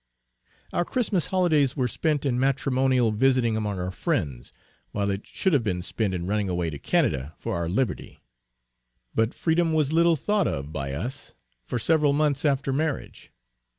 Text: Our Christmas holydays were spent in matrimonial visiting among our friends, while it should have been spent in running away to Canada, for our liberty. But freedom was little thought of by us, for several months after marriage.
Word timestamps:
Our 0.73 0.83
Christmas 0.83 1.27
holydays 1.27 1.75
were 1.75 1.87
spent 1.87 2.25
in 2.25 2.39
matrimonial 2.39 3.11
visiting 3.11 3.55
among 3.55 3.79
our 3.79 3.91
friends, 3.91 4.51
while 4.93 5.11
it 5.11 5.27
should 5.27 5.53
have 5.53 5.63
been 5.63 5.83
spent 5.83 6.15
in 6.15 6.25
running 6.25 6.49
away 6.49 6.71
to 6.71 6.79
Canada, 6.79 7.35
for 7.37 7.55
our 7.55 7.69
liberty. 7.69 8.19
But 9.13 9.35
freedom 9.35 9.73
was 9.73 9.93
little 9.93 10.15
thought 10.15 10.47
of 10.47 10.73
by 10.73 10.93
us, 10.93 11.35
for 11.65 11.77
several 11.77 12.13
months 12.13 12.45
after 12.45 12.73
marriage. 12.73 13.31